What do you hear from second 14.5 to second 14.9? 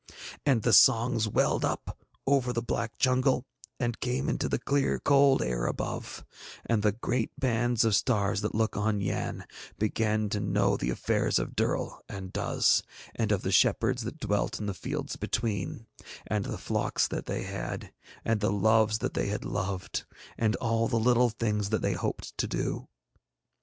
in the